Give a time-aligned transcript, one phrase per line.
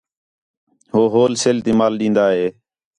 [0.93, 2.47] ہو ہول سیل تی مال ݙین٘دا ہِے